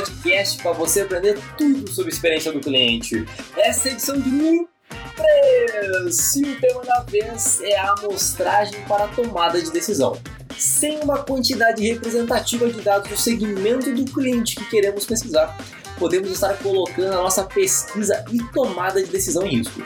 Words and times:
podcast 0.00 0.62
para 0.62 0.72
você 0.72 1.02
aprender 1.02 1.38
tudo 1.58 1.90
sobre 1.90 2.10
experiência 2.10 2.50
do 2.52 2.60
cliente. 2.60 3.26
Essa 3.56 3.88
é 3.88 3.90
a 3.90 3.94
edição 3.94 4.18
de 4.18 4.30
número 4.30 4.68
3 6.02 6.36
e 6.36 6.42
o 6.42 6.60
tema 6.60 6.84
da 6.84 7.00
vez 7.02 7.60
é 7.60 7.76
a 7.76 7.92
amostragem 7.92 8.82
para 8.86 9.04
a 9.04 9.08
tomada 9.08 9.60
de 9.60 9.70
decisão. 9.70 10.18
Sem 10.56 11.00
uma 11.00 11.18
quantidade 11.18 11.86
representativa 11.86 12.68
de 12.70 12.80
dados 12.80 13.10
do 13.10 13.16
segmento 13.16 13.94
do 13.94 14.04
cliente 14.06 14.56
que 14.56 14.64
queremos 14.70 15.04
pesquisar, 15.04 15.56
podemos 15.98 16.30
estar 16.30 16.54
colocando 16.58 17.12
a 17.12 17.22
nossa 17.22 17.44
pesquisa 17.44 18.24
e 18.32 18.42
tomada 18.52 19.02
de 19.02 19.10
decisão 19.10 19.46
em 19.46 19.58
risco. 19.58 19.82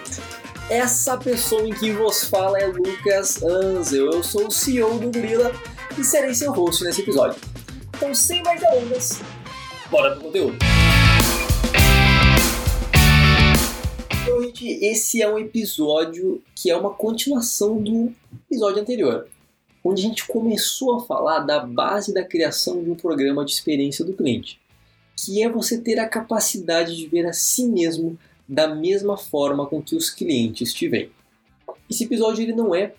Essa 0.71 1.17
pessoa 1.19 1.67
em 1.67 1.73
que 1.73 1.93
vos 1.93 2.25
fala 2.25 2.59
é 2.59 2.67
Lucas 2.67 3.43
Anzel, 3.43 4.13
eu 4.13 4.23
sou 4.23 4.47
o 4.47 4.51
CEO 4.51 4.99
do 4.99 5.11
Gorila 5.11 5.53
e 5.99 6.05
serei 6.05 6.35
seu 6.35 6.53
host 6.53 6.85
nesse 6.85 7.03
episódio. 7.03 7.39
Então, 7.97 8.15
sem 8.15 8.43
mais 8.43 8.61
delongas, 8.61 9.21
bora 9.95 10.11
pro 10.11 10.25
conteúdo! 10.25 10.57
Então, 14.23 14.43
gente, 14.43 14.67
esse 14.85 15.23
é 15.23 15.33
um 15.33 15.39
episódio 15.39 16.43
que 16.57 16.69
é 16.69 16.77
uma 16.77 16.91
continuação 16.91 17.81
do 17.81 18.13
episódio 18.51 18.83
anterior, 18.83 19.29
onde 19.85 20.05
a 20.05 20.09
gente 20.09 20.27
começou 20.27 20.97
a 20.97 21.07
falar 21.07 21.41
da 21.41 21.61
base 21.61 22.13
da 22.13 22.25
criação 22.25 22.83
de 22.83 22.91
um 22.91 22.97
programa 22.97 23.45
de 23.45 23.53
experiência 23.53 24.05
do 24.05 24.15
cliente, 24.15 24.61
que 25.17 25.41
é 25.41 25.49
você 25.49 25.79
ter 25.79 26.01
a 26.01 26.09
capacidade 26.09 26.97
de 26.97 27.07
ver 27.07 27.25
a 27.27 27.33
si 27.33 27.69
mesmo 27.69 28.19
da 28.49 28.75
mesma 28.75 29.17
forma 29.17 29.65
com 29.65 29.81
que 29.81 29.95
os 29.95 30.11
clientes 30.11 30.73
te 30.73 30.89
veem. 30.89 31.11
Esse 31.89 32.03
episódio 32.03 32.43
ele 32.43 32.53
não 32.53 32.75
é 32.75 32.95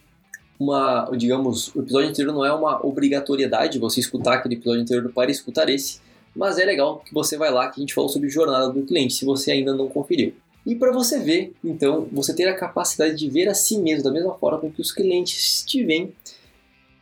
uma, 0.58 1.12
digamos, 1.18 1.76
o 1.76 1.82
episódio 1.82 2.08
anterior 2.08 2.34
não 2.34 2.46
é 2.46 2.54
uma 2.54 2.86
obrigatoriedade 2.86 3.80
você 3.80 4.00
escutar 4.00 4.36
aquele 4.36 4.56
episódio 4.56 4.82
anterior 4.84 5.12
para 5.12 5.30
escutar 5.30 5.68
esse, 5.68 6.00
mas 6.36 6.60
é 6.60 6.66
legal 6.66 7.00
que 7.00 7.14
você 7.14 7.38
vai 7.38 7.52
lá 7.52 7.70
que 7.70 7.80
a 7.80 7.82
gente 7.82 7.94
falou 7.94 8.10
sobre 8.10 8.30
jornada 8.30 8.72
do 8.72 8.84
cliente, 8.84 9.14
se 9.14 9.26
você 9.26 9.52
ainda 9.52 9.74
não 9.74 9.88
conferiu. 9.88 10.34
E 10.66 10.76
para 10.76 10.92
você 10.92 11.20
ver, 11.20 11.54
então, 11.64 12.08
você 12.12 12.34
ter 12.34 12.48
a 12.48 12.56
capacidade 12.56 13.16
de 13.16 13.30
ver 13.30 13.48
a 13.48 13.54
si 13.54 13.78
mesmo 13.78 14.04
da 14.04 14.12
mesma 14.12 14.34
forma 14.34 14.60
com 14.60 14.72
que 14.72 14.82
os 14.82 14.92
clientes 14.92 15.64
te 15.64 15.84
veem, 15.84 16.12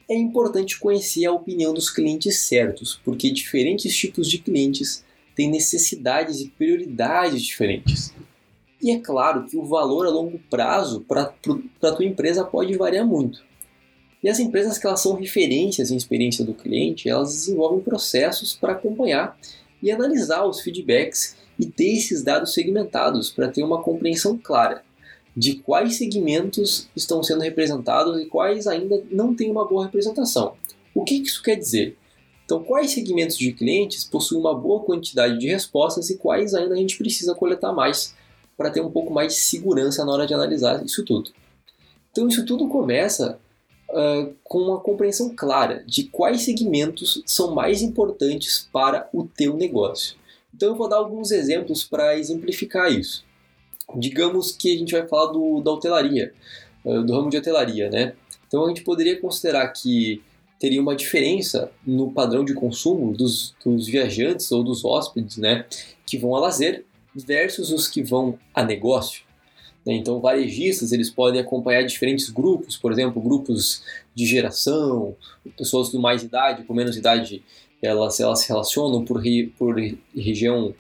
é 0.10 0.16
importante 0.16 0.78
conhecer 0.80 1.26
a 1.26 1.32
opinião 1.32 1.74
dos 1.74 1.90
clientes 1.90 2.40
certos, 2.40 3.00
porque 3.06 3.32
diferentes 3.32 3.96
tipos 3.96 4.30
de 4.30 4.38
clientes 4.38 5.04
têm 5.34 5.50
necessidades 5.50 6.42
e 6.42 6.50
prioridades 6.50 7.42
diferentes. 7.42 8.14
E 8.82 8.92
é 8.92 9.00
claro 9.00 9.46
que 9.46 9.56
o 9.56 9.64
valor 9.64 10.06
a 10.06 10.10
longo 10.10 10.38
prazo 10.50 11.02
para 11.02 11.34
a 11.82 11.92
tua 11.92 12.06
empresa 12.06 12.44
pode 12.44 12.76
variar 12.78 13.08
muito. 13.08 13.42
E 14.24 14.30
as 14.30 14.40
empresas 14.40 14.78
que 14.78 14.88
elas 14.88 15.02
são 15.02 15.14
referências 15.14 15.92
em 15.92 15.98
experiência 15.98 16.46
do 16.46 16.54
cliente, 16.54 17.10
elas 17.10 17.34
desenvolvem 17.34 17.82
processos 17.82 18.56
para 18.56 18.72
acompanhar 18.72 19.38
e 19.82 19.92
analisar 19.92 20.46
os 20.46 20.62
feedbacks 20.62 21.36
e 21.60 21.66
ter 21.66 21.98
esses 21.98 22.24
dados 22.24 22.54
segmentados 22.54 23.30
para 23.30 23.50
ter 23.50 23.64
uma 23.64 23.84
compreensão 23.84 24.38
clara 24.38 24.82
de 25.36 25.56
quais 25.56 25.98
segmentos 25.98 26.88
estão 26.96 27.22
sendo 27.24 27.42
representados 27.42 28.22
e 28.22 28.26
quais 28.26 28.68
ainda 28.68 29.04
não 29.12 29.36
têm 29.36 29.52
uma 29.52 29.68
boa 29.68 29.86
representação. 29.86 30.54
O 30.94 31.04
que 31.04 31.16
isso 31.16 31.42
quer 31.42 31.56
dizer? 31.56 31.98
Então, 32.46 32.64
quais 32.64 32.92
segmentos 32.92 33.38
de 33.38 33.52
clientes 33.52 34.04
possuem 34.04 34.40
uma 34.40 34.54
boa 34.54 34.82
quantidade 34.82 35.40
de 35.40 35.48
respostas 35.48 36.10
e 36.10 36.18
quais 36.18 36.54
ainda 36.54 36.76
a 36.76 36.78
gente 36.78 36.98
precisa 36.98 37.34
coletar 37.34 37.74
mais 37.74 38.14
para 38.56 38.70
ter 38.70 38.82
um 38.82 38.92
pouco 38.92 39.12
mais 39.12 39.34
de 39.34 39.40
segurança 39.40 40.06
na 40.06 40.12
hora 40.12 40.28
de 40.28 40.34
analisar 40.34 40.86
isso 40.86 41.04
tudo. 41.04 41.32
Então, 42.12 42.28
isso 42.28 42.46
tudo 42.46 42.68
começa 42.68 43.40
uh, 43.94 44.34
com 44.44 44.60
uma 44.60 44.80
compreensão 44.80 45.34
clara 45.36 45.84
de 45.86 46.04
quais 46.06 46.42
segmentos 46.42 47.24
são 47.26 47.54
mais 47.54 47.82
importantes 47.82 48.68
para 48.74 49.08
o 49.14 49.24
teu 49.24 49.56
negócio. 49.56 50.18
Então, 50.54 50.70
eu 50.70 50.76
vou 50.76 50.90
dar 50.90 50.98
alguns 50.98 51.32
exemplos 51.32 51.84
para 51.84 52.18
exemplificar 52.18 52.92
isso. 52.92 53.24
Digamos 53.96 54.52
que 54.52 54.74
a 54.74 54.78
gente 54.78 54.94
vai 54.94 55.08
falar 55.08 55.32
do, 55.32 55.62
da 55.62 55.72
hotelaria, 55.72 56.34
uh, 56.84 57.04
do 57.04 57.14
ramo 57.14 57.30
de 57.30 57.38
hotelaria, 57.38 57.90
né? 57.90 58.14
Então, 58.48 58.66
a 58.66 58.68
gente 58.68 58.84
poderia 58.84 59.20
considerar 59.20 59.68
que 59.70 60.22
teria 60.60 60.82
uma 60.82 60.96
diferença 60.96 61.72
no 61.86 62.12
padrão 62.12 62.46
de 62.46 62.54
consumo 62.54 63.16
dos, 63.16 63.56
dos 63.64 63.88
viajantes 63.88 64.52
ou 64.52 64.64
dos 64.64 64.86
hóspedes, 64.86 65.38
né? 65.38 65.66
Que 66.06 66.18
vão 66.18 66.36
a 66.36 66.40
lazer 66.40 66.86
versus 67.14 67.72
os 67.72 67.88
que 67.88 68.02
vão 68.02 68.38
a 68.54 68.64
negócio. 68.64 69.24
Né? 69.86 69.94
Então, 69.96 70.20
varejistas 70.20 70.92
eles 70.92 71.10
podem 71.10 71.42
acompanhar 71.42 71.84
diferentes 71.84 72.30
grupos, 72.30 72.78
por 72.78 72.92
exemplo, 72.92 73.22
grupos 73.22 73.84
de 74.16 74.26
geração, 74.26 75.16
pessoas 75.58 75.90
com 75.90 76.00
mais 76.00 76.24
idade, 76.24 76.64
com 76.64 76.74
menos 76.74 76.98
idade, 76.98 77.44
elas, 77.82 78.20
elas 78.20 78.40
se 78.42 78.48
relacionam 78.48 79.04
por, 79.04 79.22
por 79.58 79.76
região 80.16 80.74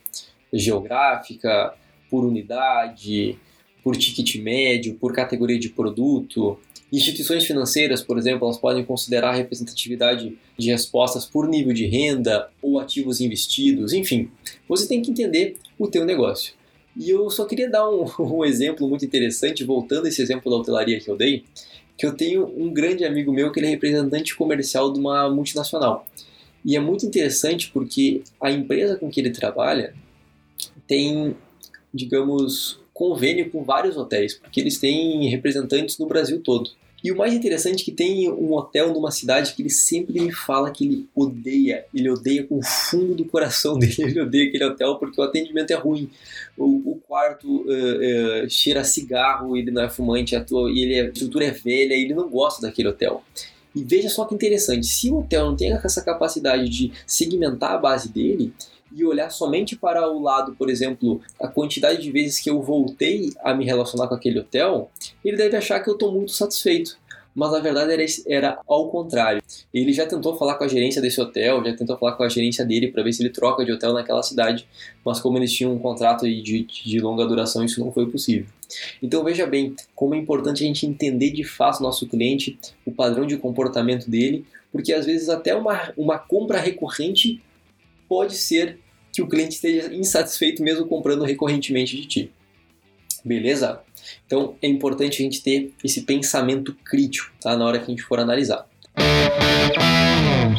geográfica, 0.53 1.73
por 2.09 2.23
unidade, 2.23 3.37
por 3.83 3.97
ticket 3.97 4.35
médio, 4.35 4.95
por 4.95 5.13
categoria 5.13 5.59
de 5.59 5.69
produto. 5.69 6.57
Instituições 6.91 7.43
financeiras, 7.43 8.01
por 8.01 8.17
exemplo, 8.17 8.45
elas 8.45 8.57
podem 8.57 8.85
considerar 8.85 9.31
a 9.31 9.35
representatividade 9.35 10.37
de 10.57 10.71
respostas 10.71 11.25
por 11.25 11.47
nível 11.47 11.73
de 11.73 11.87
renda 11.87 12.49
ou 12.61 12.79
ativos 12.79 13.19
investidos, 13.19 13.91
enfim. 13.93 14.29
Você 14.69 14.87
tem 14.87 15.01
que 15.01 15.11
entender 15.11 15.57
o 15.77 15.87
teu 15.87 16.05
negócio. 16.05 16.53
E 16.95 17.09
eu 17.09 17.29
só 17.29 17.45
queria 17.45 17.69
dar 17.69 17.89
um, 17.89 18.05
um 18.19 18.45
exemplo 18.45 18.87
muito 18.87 19.05
interessante, 19.05 19.63
voltando 19.63 20.05
a 20.05 20.09
esse 20.09 20.21
exemplo 20.21 20.51
da 20.51 20.57
hotelaria 20.57 20.99
que 20.99 21.09
eu 21.09 21.15
dei, 21.15 21.43
que 21.97 22.05
eu 22.05 22.15
tenho 22.15 22.45
um 22.57 22.73
grande 22.73 23.05
amigo 23.05 23.31
meu 23.31 23.51
que 23.51 23.59
ele 23.59 23.67
é 23.67 23.69
representante 23.69 24.35
comercial 24.35 24.91
de 24.91 24.99
uma 24.99 25.29
multinacional. 25.29 26.07
E 26.65 26.75
é 26.75 26.79
muito 26.79 27.05
interessante 27.05 27.69
porque 27.71 28.23
a 28.39 28.49
empresa 28.51 28.95
com 28.95 29.09
que 29.09 29.19
ele 29.19 29.31
trabalha 29.31 29.93
tem, 30.87 31.35
digamos, 31.93 32.79
convênio 32.93 33.49
com 33.49 33.63
vários 33.63 33.97
hotéis, 33.97 34.35
porque 34.35 34.61
eles 34.61 34.79
têm 34.79 35.29
representantes 35.29 35.97
no 35.97 36.05
Brasil 36.05 36.41
todo. 36.41 36.71
E 37.03 37.11
o 37.11 37.17
mais 37.17 37.33
interessante 37.33 37.81
é 37.81 37.85
que 37.85 37.91
tem 37.91 38.31
um 38.31 38.53
hotel 38.53 38.93
numa 38.93 39.11
cidade 39.11 39.53
que 39.53 39.61
ele 39.61 39.69
sempre 39.69 40.21
me 40.21 40.31
fala 40.31 40.71
que 40.71 40.85
ele 40.85 41.09
odeia. 41.13 41.85
Ele 41.93 42.09
odeia 42.09 42.45
com 42.45 42.59
o 42.59 42.63
fundo 42.63 43.13
do 43.13 43.25
coração 43.25 43.77
dele. 43.79 43.95
Ele 43.99 44.21
odeia 44.21 44.47
aquele 44.47 44.63
hotel 44.63 44.95
porque 44.95 45.19
o 45.19 45.23
atendimento 45.23 45.71
é 45.71 45.75
ruim. 45.75 46.09
O, 46.57 46.91
o 46.91 47.01
quarto 47.05 47.47
uh, 47.47 48.45
uh, 48.45 48.49
cheira 48.49 48.85
cigarro, 48.85 49.57
ele 49.57 49.69
não 49.69 49.83
é 49.83 49.89
fumante, 49.89 50.33
a, 50.35 50.43
tua, 50.43 50.71
e 50.71 50.79
ele, 50.79 50.99
a 51.01 51.03
estrutura 51.05 51.45
é 51.45 51.51
velha, 51.51 51.93
ele 51.93 52.13
não 52.13 52.29
gosta 52.29 52.61
daquele 52.61 52.87
hotel. 52.87 53.21
E 53.75 53.83
veja 53.83 54.07
só 54.07 54.23
que 54.25 54.35
interessante, 54.35 54.85
se 54.85 55.09
o 55.09 55.19
hotel 55.19 55.47
não 55.47 55.55
tem 55.55 55.73
essa 55.73 56.03
capacidade 56.03 56.69
de 56.69 56.91
segmentar 57.07 57.71
a 57.71 57.77
base 57.77 58.07
dele, 58.07 58.53
e 58.95 59.05
olhar 59.05 59.29
somente 59.29 59.75
para 59.75 60.09
o 60.09 60.21
lado, 60.21 60.55
por 60.55 60.69
exemplo, 60.69 61.21
a 61.39 61.47
quantidade 61.47 62.01
de 62.01 62.11
vezes 62.11 62.39
que 62.39 62.49
eu 62.49 62.61
voltei 62.61 63.31
a 63.43 63.53
me 63.53 63.65
relacionar 63.65 64.07
com 64.07 64.15
aquele 64.15 64.39
hotel, 64.39 64.89
ele 65.23 65.37
deve 65.37 65.57
achar 65.57 65.79
que 65.79 65.89
eu 65.89 65.93
estou 65.93 66.11
muito 66.11 66.31
satisfeito. 66.31 66.97
Mas 67.35 67.51
na 67.51 67.59
verdade 67.59 67.91
era, 67.91 68.05
era 68.27 68.59
ao 68.67 68.89
contrário. 68.89 69.41
Ele 69.73 69.91
já 69.91 70.05
tentou 70.05 70.35
falar 70.37 70.55
com 70.55 70.63
a 70.63 70.67
gerência 70.67 71.01
desse 71.01 71.19
hotel, 71.19 71.63
já 71.65 71.75
tentou 71.75 71.97
falar 71.97 72.13
com 72.13 72.23
a 72.23 72.29
gerência 72.29 72.63
dele 72.63 72.91
para 72.91 73.01
ver 73.01 73.11
se 73.11 73.23
ele 73.23 73.31
troca 73.31 73.65
de 73.65 73.71
hotel 73.71 73.93
naquela 73.93 74.21
cidade, 74.21 74.67
mas 75.03 75.19
como 75.19 75.37
eles 75.37 75.51
tinham 75.51 75.73
um 75.73 75.79
contrato 75.79 76.25
de, 76.25 76.63
de 76.63 76.99
longa 76.99 77.25
duração, 77.25 77.63
isso 77.63 77.83
não 77.83 77.91
foi 77.91 78.05
possível. 78.05 78.45
Então 79.01 79.23
veja 79.23 79.45
bem 79.47 79.75
como 79.95 80.13
é 80.13 80.17
importante 80.17 80.63
a 80.63 80.67
gente 80.67 80.85
entender 80.85 81.31
de 81.31 81.43
fato 81.43 81.79
o 81.79 81.83
nosso 81.83 82.07
cliente, 82.07 82.57
o 82.85 82.91
padrão 82.91 83.25
de 83.25 83.37
comportamento 83.37 84.09
dele, 84.09 84.45
porque 84.71 84.93
às 84.93 85.05
vezes 85.05 85.29
até 85.29 85.55
uma, 85.55 85.91
uma 85.97 86.19
compra 86.19 86.59
recorrente 86.59 87.41
pode 88.07 88.35
ser 88.35 88.79
que 89.13 89.21
o 89.21 89.27
cliente 89.27 89.55
esteja 89.55 89.93
insatisfeito 89.93 90.63
mesmo 90.63 90.87
comprando 90.87 91.23
recorrentemente 91.23 91.95
de 91.95 92.07
ti. 92.07 92.31
Beleza? 93.23 93.79
Então 94.25 94.55
é 94.61 94.67
importante 94.67 95.21
a 95.21 95.23
gente 95.23 95.41
ter 95.41 95.71
esse 95.83 96.01
pensamento 96.01 96.73
crítico 96.83 97.31
tá? 97.39 97.55
na 97.55 97.65
hora 97.65 97.77
que 97.77 97.85
a 97.85 97.89
gente 97.89 98.03
for 98.03 98.19
analisar. 98.19 98.67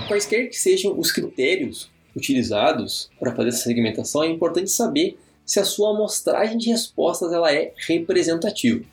Quaisquer 0.07 0.49
que 0.49 0.57
sejam 0.57 0.99
os 0.99 1.11
critérios 1.11 1.91
utilizados 2.15 3.11
para 3.19 3.35
fazer 3.35 3.49
essa 3.49 3.65
segmentação, 3.65 4.23
é 4.23 4.29
importante 4.29 4.71
saber 4.71 5.19
se 5.45 5.59
a 5.59 5.65
sua 5.65 5.91
amostragem 5.91 6.57
de 6.57 6.71
respostas 6.71 7.33
ela 7.33 7.53
é 7.53 7.73
representativa. 7.87 8.85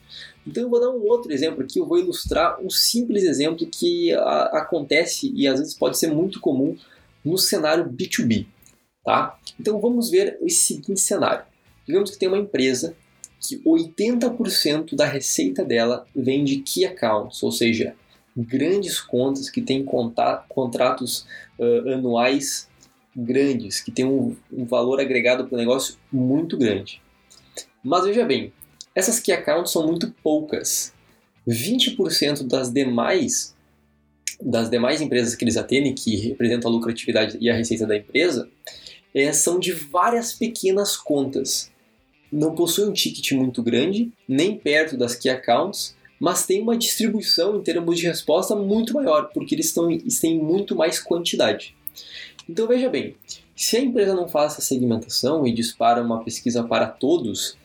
Então 0.45 0.63
eu 0.63 0.69
vou 0.69 0.79
dar 0.79 0.89
um 0.89 1.07
outro 1.07 1.31
exemplo 1.31 1.63
aqui, 1.63 1.79
eu 1.79 1.85
vou 1.85 1.99
ilustrar 1.99 2.59
um 2.61 2.69
simples 2.69 3.23
exemplo 3.23 3.67
que 3.67 4.11
a, 4.13 4.43
acontece 4.59 5.31
e 5.35 5.47
às 5.47 5.59
vezes 5.59 5.75
pode 5.75 5.97
ser 5.97 6.07
muito 6.07 6.39
comum 6.39 6.75
no 7.23 7.37
cenário 7.37 7.85
B2B. 7.85 8.47
Tá? 9.03 9.39
Então 9.59 9.79
vamos 9.79 10.09
ver 10.09 10.37
esse 10.41 10.73
seguinte 10.73 10.99
cenário. 10.99 11.45
Digamos 11.85 12.11
que 12.11 12.17
tem 12.17 12.27
uma 12.27 12.37
empresa 12.37 12.95
que 13.39 13.57
80% 13.63 14.95
da 14.95 15.05
receita 15.05 15.65
dela 15.65 16.05
vem 16.15 16.43
de 16.43 16.57
key 16.57 16.85
accounts, 16.85 17.41
ou 17.41 17.51
seja, 17.51 17.95
grandes 18.37 19.01
contas 19.01 19.49
que 19.49 19.61
têm 19.61 19.83
contratos 19.83 21.25
uh, 21.57 21.89
anuais 21.89 22.69
grandes, 23.15 23.81
que 23.81 23.91
têm 23.91 24.05
um, 24.05 24.35
um 24.51 24.65
valor 24.65 24.99
agregado 24.99 25.47
para 25.47 25.55
o 25.55 25.57
negócio 25.57 25.95
muito 26.11 26.55
grande. 26.55 27.01
Mas 27.83 28.05
veja 28.05 28.23
bem, 28.23 28.53
essas 28.93 29.19
key 29.19 29.31
accounts 29.31 29.71
são 29.71 29.87
muito 29.87 30.13
poucas. 30.23 30.93
20% 31.47 32.47
das 32.47 32.71
demais 32.71 33.55
das 34.43 34.69
demais 34.69 35.01
empresas 35.01 35.35
que 35.35 35.43
eles 35.43 35.55
atendem, 35.55 35.93
que 35.93 36.15
representam 36.15 36.71
a 36.71 36.73
lucratividade 36.73 37.37
e 37.39 37.47
a 37.47 37.55
receita 37.55 37.85
da 37.85 37.95
empresa, 37.95 38.49
é, 39.13 39.31
são 39.33 39.59
de 39.59 39.71
várias 39.71 40.33
pequenas 40.33 40.95
contas. 40.95 41.71
Não 42.31 42.55
possui 42.55 42.87
um 42.87 42.93
ticket 42.93 43.31
muito 43.33 43.61
grande, 43.61 44.11
nem 44.27 44.57
perto 44.57 44.97
das 44.97 45.15
key 45.15 45.29
accounts, 45.29 45.95
mas 46.19 46.45
tem 46.45 46.61
uma 46.61 46.77
distribuição 46.77 47.57
em 47.57 47.61
termos 47.61 47.97
de 47.97 48.07
resposta 48.07 48.55
muito 48.55 48.93
maior, 48.93 49.31
porque 49.33 49.55
eles, 49.55 49.67
estão, 49.67 49.89
têm 50.21 50.37
muito 50.37 50.75
mais 50.75 50.99
quantidade. 50.99 51.75
Então 52.47 52.67
veja 52.67 52.89
bem, 52.89 53.15
se 53.55 53.77
a 53.77 53.79
empresa 53.79 54.13
não 54.13 54.27
faz 54.27 54.53
essa 54.53 54.61
segmentação 54.61 55.45
e 55.45 55.53
dispara 55.53 56.01
uma 56.01 56.23
pesquisa 56.23 56.63
para 56.63 56.87
todos, 56.87 57.57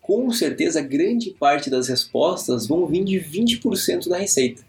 com 0.00 0.30
certeza 0.30 0.80
grande 0.80 1.30
parte 1.30 1.68
das 1.68 1.88
respostas 1.88 2.66
vão 2.66 2.86
vir 2.86 3.02
de 3.02 3.18
20% 3.18 4.08
da 4.08 4.16
receita, 4.16 4.62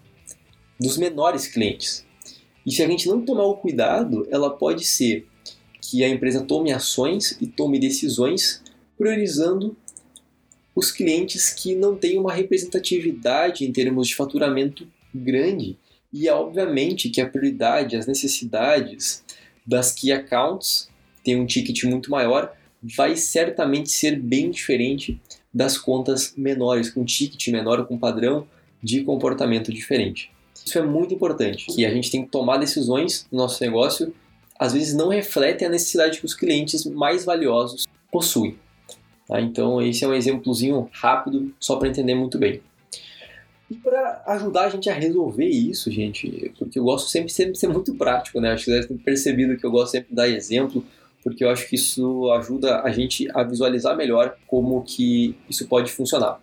dos 0.80 0.98
menores 0.98 1.48
clientes. 1.48 2.06
E 2.66 2.72
se 2.72 2.82
a 2.82 2.88
gente 2.88 3.08
não 3.08 3.24
tomar 3.24 3.46
o 3.46 3.56
cuidado, 3.56 4.28
ela 4.32 4.50
pode 4.50 4.84
ser 4.84 5.28
que 5.90 6.04
a 6.04 6.10
empresa 6.10 6.44
tome 6.44 6.74
ações 6.74 7.38
e 7.40 7.48
tome 7.48 7.80
decisões 7.80 8.62
priorizando 8.98 9.78
os 10.76 10.92
clientes 10.92 11.50
que 11.52 11.76
não 11.76 11.96
têm 11.96 12.20
uma 12.20 12.34
representatividade 12.34 13.64
em 13.64 13.72
termos 13.72 14.10
de 14.10 14.16
faturamento 14.16 14.86
grande. 15.16 15.78
E 16.12 16.28
é 16.28 16.34
obviamente 16.34 17.10
que 17.10 17.22
a 17.22 17.30
prioridade, 17.30 17.96
as 17.96 18.06
necessidades 18.06 19.24
das 19.66 19.94
key 19.94 20.12
accounts 20.12 20.90
tem 21.24 21.40
um 21.40 21.46
ticket 21.46 21.84
muito 21.86 22.12
maior, 22.12 22.54
vai 22.82 23.16
certamente 23.16 23.90
ser 23.90 24.20
bem 24.20 24.52
diferente 24.52 25.20
das 25.54 25.78
contas 25.78 26.34
menores, 26.38 26.90
com 26.90 27.06
ticket 27.06 27.48
menor, 27.48 27.88
com 27.88 27.98
padrão 27.98 28.46
de 28.84 29.04
comportamento 29.04 29.74
diferente. 29.74 30.32
Isso 30.66 30.78
é 30.78 30.84
muito 30.84 31.14
importante, 31.14 31.66
que 31.68 31.86
a 31.86 31.90
gente 31.90 32.12
tem 32.12 32.26
que 32.26 32.30
tomar 32.30 32.58
decisões 32.58 33.26
no 33.32 33.38
nosso 33.38 33.64
negócio, 33.64 34.14
às 34.60 34.74
vezes 34.74 34.94
não 34.94 35.10
refletem 35.10 35.68
a 35.68 35.72
necessidade 35.72 36.20
que 36.20 36.26
os 36.26 36.34
clientes 36.34 36.86
mais 36.86 37.26
valiosos 37.26 37.88
possuem. 38.12 38.58
Tá? 39.28 39.42
Então, 39.42 39.82
esse 39.82 40.04
é 40.04 40.08
um 40.08 40.14
exemplozinho 40.14 40.90
rápido, 40.92 41.54
só 41.60 41.76
para 41.76 41.90
entender 41.90 42.16
muito 42.16 42.38
bem. 42.38 42.62
E 43.70 43.76
para 43.76 44.24
ajudar 44.28 44.66
a 44.66 44.70
gente 44.70 44.90
a 44.90 44.94
resolver 44.94 45.46
isso, 45.46 45.92
gente, 45.92 46.54
porque 46.58 46.80
eu 46.80 46.84
gosto 46.86 47.10
sempre, 47.10 47.30
sempre 47.30 47.52
de 47.52 47.60
ser 47.60 47.68
muito 47.68 47.94
prático, 47.96 48.40
né? 48.40 48.54
Acho 48.54 48.64
que 48.64 48.72
vocês 48.72 48.86
ter 48.86 48.98
percebido 48.98 49.58
que 49.58 49.66
eu 49.66 49.72
gosto 49.72 49.92
sempre 49.92 50.10
de 50.10 50.16
dar 50.16 50.30
exemplo, 50.30 50.86
porque 51.22 51.44
eu 51.44 51.50
acho 51.50 51.68
que 51.68 51.76
isso 51.76 52.32
ajuda 52.32 52.82
a 52.82 52.90
gente 52.92 53.28
a 53.34 53.44
visualizar 53.44 53.98
melhor 53.98 54.38
como 54.48 54.82
que 54.84 55.36
isso 55.50 55.68
pode 55.68 55.92
funcionar. 55.92 56.40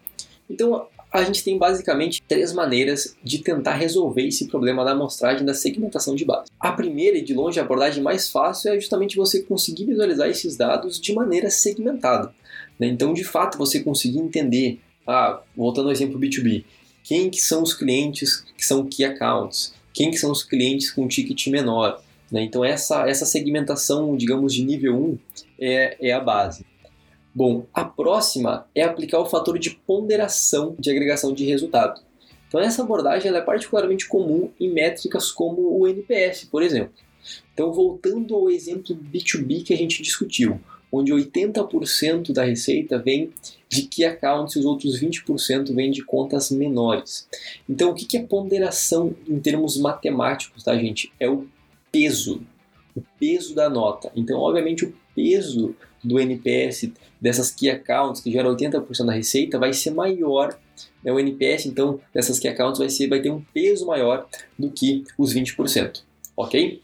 Então, 0.51 0.87
a 1.15 1.23
gente 1.23 1.45
tem 1.45 1.57
basicamente 1.57 2.21
três 2.27 2.53
maneiras 2.53 3.17
de 3.23 3.39
tentar 3.39 3.77
resolver 3.77 4.27
esse 4.27 4.49
problema 4.49 4.85
da 4.85 4.91
amostragem 4.91 5.47
da 5.47 5.55
segmentação 5.55 6.17
de 6.17 6.25
base. 6.25 6.51
A 6.59 6.73
primeira 6.73 7.17
e 7.17 7.23
de 7.23 7.33
longe 7.33 7.61
a 7.61 7.63
abordagem 7.63 8.03
mais 8.03 8.29
fácil 8.29 8.73
é 8.73 8.81
justamente 8.81 9.17
você 9.17 9.41
conseguir 9.43 9.85
visualizar 9.85 10.29
esses 10.29 10.57
dados 10.57 11.01
de 11.01 11.15
maneira 11.15 11.51
segmentada. 11.51 12.35
Né? 12.81 12.89
Então, 12.89 13.15
de 13.15 13.23
fato, 13.23 13.57
você 13.57 13.79
conseguir 13.79 14.19
entender, 14.19 14.81
ah, 15.07 15.41
voltando 15.57 15.87
ao 15.87 15.93
exemplo 15.93 16.19
B2B, 16.19 16.65
quem 17.05 17.31
que 17.31 17.41
são 17.41 17.63
os 17.63 17.73
clientes 17.73 18.45
que 18.59 18.67
são 18.67 18.85
key 18.85 19.05
accounts, 19.05 19.73
quem 19.93 20.11
que 20.11 20.17
são 20.17 20.33
os 20.33 20.43
clientes 20.43 20.91
com 20.91 21.07
ticket 21.07 21.47
menor. 21.47 22.03
Né? 22.29 22.43
Então, 22.43 22.65
essa, 22.65 23.09
essa 23.09 23.25
segmentação, 23.25 24.17
digamos, 24.17 24.53
de 24.53 24.65
nível 24.65 24.97
1 24.97 25.19
é, 25.61 26.09
é 26.09 26.13
a 26.13 26.19
base. 26.19 26.67
Bom, 27.35 27.67
a 27.75 27.85
próxima 27.85 28.69
é 28.73 28.85
aplicar 28.85 29.19
o 29.19 29.27
fator 29.27 29.59
de 29.59 29.71
ponderação 29.71 30.77
de 30.79 30.89
agregação 30.89 31.33
de 31.33 31.45
resultado. 31.45 32.01
Então 32.47 32.61
essa 32.61 32.83
abordagem 32.83 33.35
é 33.35 33.41
particularmente 33.41 34.07
comum 34.07 34.51
em 34.61 34.73
métricas 34.73 35.33
como 35.33 35.77
o 35.77 35.89
NPS, 35.89 36.45
por 36.45 36.63
exemplo. 36.63 36.95
Então 37.53 37.73
voltando 37.73 38.37
ao 38.37 38.49
exemplo 38.49 38.95
B2B 38.95 39.65
que 39.65 39.75
a 39.75 39.77
gente 39.77 40.01
discutiu, 40.01 40.61
onde 40.93 41.13
80% 41.13 42.33
da 42.33 42.45
receita 42.45 43.01
vem 43.01 43.33
de 43.69 43.83
key 43.83 44.05
accounts 44.05 44.55
e 44.55 44.61
os 44.61 44.65
outros 44.65 45.01
20% 45.01 45.75
vem 45.75 45.91
de 45.91 46.05
contas 46.05 46.53
menores. 46.53 47.29
Então 47.69 47.91
o 47.91 47.95
que 47.95 48.17
é 48.17 48.23
ponderação 48.23 49.17
em 49.29 49.41
termos 49.41 49.77
matemáticos, 49.77 50.63
tá 50.63 50.77
gente? 50.77 51.13
É 51.19 51.29
o 51.29 51.49
peso, 51.91 52.43
o 52.95 53.03
peso 53.19 53.57
da 53.57 53.69
nota. 53.69 54.13
Então 54.15 54.39
obviamente 54.39 54.85
o 54.85 54.95
peso 55.17 55.75
do 56.05 56.21
NPS 56.21 56.91
dessas 57.21 57.51
key 57.51 57.71
accounts 57.71 58.21
que 58.21 58.31
geram 58.31 58.55
80% 58.55 59.06
da 59.06 59.12
receita 59.12 59.59
vai 59.59 59.73
ser 59.73 59.91
maior. 59.91 60.56
Né? 61.03 61.11
O 61.11 61.19
NPS, 61.19 61.67
então, 61.67 61.99
dessas 62.12 62.39
key 62.39 62.49
accounts 62.49 62.79
vai, 62.79 62.91
ser, 62.91 63.09
vai 63.09 63.21
ter 63.21 63.31
um 63.31 63.41
peso 63.53 63.87
maior 63.87 64.27
do 64.59 64.71
que 64.71 65.05
os 65.17 65.35
20%. 65.35 66.03
Ok? 66.37 66.83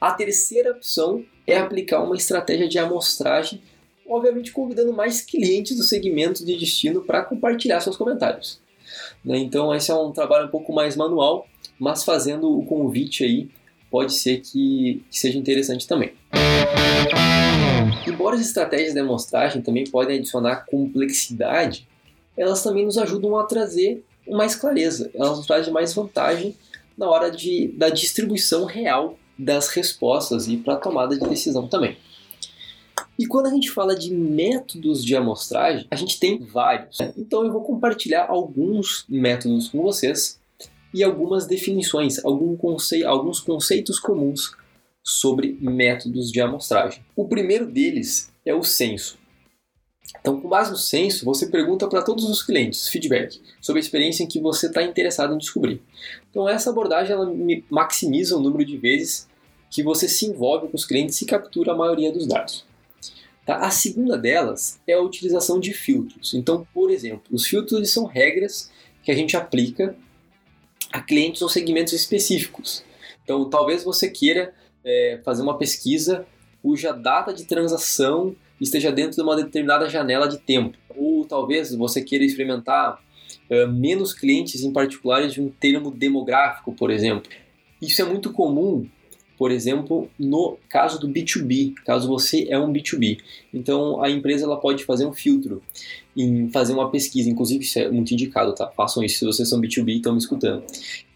A 0.00 0.12
terceira 0.12 0.70
opção 0.70 1.24
é 1.46 1.56
aplicar 1.56 2.02
uma 2.02 2.14
estratégia 2.14 2.68
de 2.68 2.78
amostragem, 2.78 3.60
obviamente 4.06 4.52
convidando 4.52 4.92
mais 4.92 5.20
clientes 5.20 5.76
do 5.76 5.82
segmento 5.82 6.44
de 6.44 6.56
destino 6.56 7.02
para 7.02 7.24
compartilhar 7.24 7.80
seus 7.80 7.96
comentários. 7.96 8.60
Né? 9.24 9.38
Então, 9.38 9.74
esse 9.74 9.90
é 9.90 9.94
um 9.94 10.12
trabalho 10.12 10.46
um 10.46 10.50
pouco 10.50 10.72
mais 10.72 10.94
manual, 10.94 11.46
mas 11.78 12.04
fazendo 12.04 12.50
o 12.56 12.64
convite 12.64 13.24
aí 13.24 13.48
pode 13.90 14.12
ser 14.12 14.40
que, 14.40 15.02
que 15.10 15.18
seja 15.18 15.38
interessante 15.38 15.86
também. 15.86 16.12
Embora 18.06 18.36
as 18.36 18.42
estratégias 18.42 18.94
de 18.94 19.00
amostragem 19.00 19.62
também 19.62 19.84
podem 19.84 20.18
adicionar 20.18 20.66
complexidade, 20.66 21.86
elas 22.36 22.62
também 22.62 22.84
nos 22.84 22.98
ajudam 22.98 23.36
a 23.38 23.44
trazer 23.44 24.04
mais 24.28 24.54
clareza, 24.54 25.10
elas 25.14 25.38
nos 25.38 25.46
trazem 25.46 25.72
mais 25.72 25.94
vantagem 25.94 26.56
na 26.96 27.08
hora 27.08 27.30
de, 27.30 27.68
da 27.68 27.88
distribuição 27.88 28.64
real 28.64 29.18
das 29.38 29.68
respostas 29.68 30.46
e 30.46 30.56
para 30.56 30.74
a 30.74 30.78
tomada 30.78 31.18
de 31.18 31.28
decisão 31.28 31.66
também. 31.66 31.96
E 33.18 33.26
quando 33.26 33.46
a 33.46 33.50
gente 33.50 33.70
fala 33.70 33.94
de 33.94 34.12
métodos 34.12 35.04
de 35.04 35.14
amostragem, 35.14 35.86
a 35.90 35.96
gente 35.96 36.18
tem 36.18 36.38
vários. 36.38 36.98
Né? 36.98 37.12
Então 37.16 37.44
eu 37.44 37.52
vou 37.52 37.62
compartilhar 37.62 38.26
alguns 38.28 39.04
métodos 39.08 39.68
com 39.68 39.82
vocês 39.82 40.40
e 40.92 41.02
algumas 41.02 41.46
definições, 41.46 42.24
algum 42.24 42.56
conce 42.56 43.04
alguns 43.04 43.40
conceitos 43.40 43.98
comuns 43.98 44.56
sobre 45.04 45.58
métodos 45.60 46.32
de 46.32 46.40
amostragem. 46.40 47.04
O 47.14 47.28
primeiro 47.28 47.66
deles 47.66 48.32
é 48.44 48.54
o 48.54 48.62
censo. 48.62 49.18
Então, 50.20 50.40
com 50.40 50.48
base 50.48 50.70
no 50.70 50.76
censo, 50.76 51.24
você 51.24 51.46
pergunta 51.46 51.86
para 51.86 52.02
todos 52.02 52.24
os 52.24 52.42
clientes 52.42 52.88
feedback 52.88 53.40
sobre 53.60 53.80
a 53.80 53.84
experiência 53.84 54.22
em 54.22 54.26
que 54.26 54.40
você 54.40 54.68
está 54.68 54.82
interessado 54.82 55.34
em 55.34 55.38
descobrir. 55.38 55.82
Então, 56.30 56.48
essa 56.48 56.70
abordagem 56.70 57.12
ela 57.12 57.30
maximiza 57.68 58.36
o 58.36 58.40
número 58.40 58.64
de 58.64 58.78
vezes 58.78 59.28
que 59.70 59.82
você 59.82 60.08
se 60.08 60.24
envolve 60.24 60.68
com 60.68 60.76
os 60.76 60.86
clientes 60.86 61.20
e 61.20 61.26
captura 61.26 61.72
a 61.72 61.76
maioria 61.76 62.10
dos 62.10 62.26
dados. 62.26 62.64
Tá? 63.44 63.56
A 63.56 63.70
segunda 63.70 64.16
delas 64.16 64.80
é 64.86 64.94
a 64.94 65.02
utilização 65.02 65.60
de 65.60 65.74
filtros. 65.74 66.32
Então, 66.32 66.66
por 66.72 66.90
exemplo, 66.90 67.24
os 67.30 67.46
filtros 67.46 67.90
são 67.90 68.06
regras 68.06 68.70
que 69.02 69.10
a 69.10 69.14
gente 69.14 69.36
aplica 69.36 69.94
a 70.90 71.00
clientes 71.00 71.42
ou 71.42 71.48
segmentos 71.48 71.92
específicos. 71.92 72.84
Então, 73.22 73.48
talvez 73.50 73.84
você 73.84 74.08
queira 74.08 74.54
é, 74.84 75.20
fazer 75.24 75.42
uma 75.42 75.56
pesquisa 75.56 76.26
cuja 76.62 76.92
data 76.92 77.32
de 77.32 77.44
transação 77.44 78.34
esteja 78.60 78.90
dentro 78.90 79.16
de 79.16 79.22
uma 79.22 79.36
determinada 79.36 79.88
janela 79.88 80.26
de 80.26 80.38
tempo. 80.38 80.76
Ou 80.96 81.24
talvez 81.24 81.74
você 81.74 82.00
queira 82.00 82.24
experimentar 82.24 83.00
uh, 83.50 83.68
menos 83.70 84.12
clientes 84.12 84.62
em 84.62 84.72
particulares 84.72 85.32
de 85.32 85.40
um 85.40 85.50
termo 85.50 85.90
demográfico, 85.90 86.72
por 86.72 86.90
exemplo. 86.90 87.30
Isso 87.82 88.00
é 88.00 88.04
muito 88.04 88.32
comum, 88.32 88.88
por 89.36 89.50
exemplo, 89.50 90.08
no 90.18 90.56
caso 90.68 90.98
do 91.00 91.08
B2B, 91.08 91.74
caso 91.84 92.06
você 92.08 92.46
é 92.48 92.58
um 92.58 92.72
B2B. 92.72 93.18
Então 93.52 94.02
a 94.02 94.10
empresa 94.10 94.44
ela 94.44 94.56
pode 94.56 94.84
fazer 94.84 95.06
um 95.06 95.12
filtro 95.12 95.62
em 96.16 96.48
fazer 96.50 96.72
uma 96.72 96.90
pesquisa, 96.90 97.28
inclusive 97.28 97.64
isso 97.64 97.78
é 97.78 97.90
muito 97.90 98.12
indicado, 98.12 98.54
tá? 98.54 98.68
Façam 98.76 99.02
isso 99.02 99.18
se 99.18 99.24
vocês 99.24 99.48
são 99.48 99.60
B2B 99.60 99.88
e 99.88 99.96
estão 99.96 100.12
me 100.12 100.18
escutando. 100.18 100.62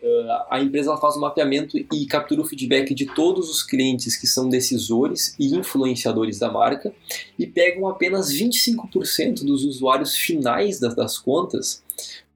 Uh, 0.02 0.44
a 0.50 0.60
empresa 0.60 0.90
ela 0.90 1.00
faz 1.00 1.16
um 1.16 1.20
mapeamento 1.20 1.78
e 1.78 2.06
captura 2.06 2.40
o 2.40 2.44
feedback 2.44 2.94
de 2.94 3.06
todos 3.06 3.48
os 3.48 3.62
clientes 3.62 4.16
que 4.16 4.26
são 4.26 4.48
decisores 4.48 5.36
e 5.38 5.54
influenciadores 5.54 6.38
da 6.38 6.50
marca 6.50 6.92
e 7.38 7.46
pegam 7.46 7.86
apenas 7.86 8.32
25% 8.32 9.44
dos 9.44 9.64
usuários 9.64 10.16
finais 10.16 10.80
das, 10.80 10.94
das 10.94 11.18
contas 11.18 11.82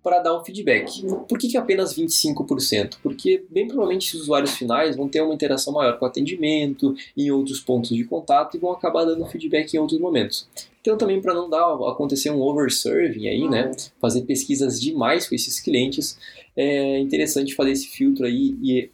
para 0.02 0.18
dar 0.18 0.36
um 0.36 0.44
feedback. 0.44 1.02
Por 1.28 1.38
que, 1.38 1.48
que 1.48 1.56
apenas 1.56 1.94
25%? 1.94 2.96
Porque 3.02 3.44
bem 3.48 3.68
provavelmente 3.68 4.16
os 4.16 4.22
usuários 4.22 4.52
finais 4.52 4.96
vão 4.96 5.08
ter 5.08 5.20
uma 5.20 5.34
interação 5.34 5.72
maior 5.72 5.98
com 5.98 6.04
o 6.04 6.08
atendimento, 6.08 6.94
em 7.16 7.30
outros 7.30 7.60
pontos 7.60 7.90
de 7.90 8.04
contato 8.04 8.56
e 8.56 8.60
vão 8.60 8.72
acabar 8.72 9.04
dando 9.04 9.24
feedback 9.26 9.72
em 9.72 9.78
outros 9.78 10.00
momentos. 10.00 10.48
Então 10.80 10.98
também 10.98 11.20
para 11.20 11.32
não 11.32 11.48
dar 11.48 11.72
acontecer 11.88 12.30
um 12.30 12.40
overserving 12.40 13.28
aí, 13.28 13.48
né, 13.48 13.70
fazer 14.00 14.22
pesquisas 14.22 14.80
demais 14.80 15.28
com 15.28 15.34
esses 15.34 15.60
clientes, 15.60 16.18
é 16.56 16.98
interessante 16.98 17.54
fazer 17.54 17.70
esse 17.70 17.86
filtro 17.86 18.26
aí 18.26 18.56
e, 18.60 18.90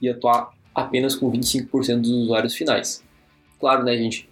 e 0.00 0.08
atuar 0.08 0.54
apenas 0.74 1.14
com 1.14 1.30
25% 1.30 2.00
dos 2.00 2.10
usuários 2.10 2.54
finais. 2.54 3.04
Claro, 3.58 3.84
né, 3.84 3.94
gente, 3.98 4.26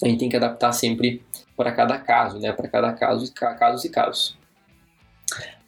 a 0.00 0.06
gente 0.06 0.18
tem 0.20 0.28
que 0.28 0.36
adaptar 0.36 0.72
sempre 0.72 1.22
para 1.56 1.72
cada 1.72 1.98
caso, 1.98 2.38
né, 2.38 2.52
para 2.52 2.68
cada 2.68 2.92
caso, 2.92 3.32
casos 3.32 3.84
e 3.84 3.88
casos. 3.88 4.43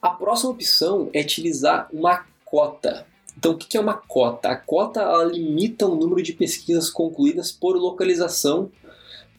A 0.07 0.11
próxima 0.11 0.53
opção 0.53 1.11
é 1.13 1.21
utilizar 1.21 1.89
uma 1.93 2.25
cota. 2.45 3.05
Então, 3.37 3.51
o 3.51 3.59
que 3.59 3.77
é 3.77 3.81
uma 3.81 3.95
cota? 3.95 4.51
A 4.51 4.55
cota 4.55 5.01
ela 5.01 5.25
limita 5.25 5.85
o 5.85 5.97
número 5.97 6.23
de 6.23 6.33
pesquisas 6.33 6.89
concluídas 6.89 7.51
por 7.51 7.77
localização 7.77 8.71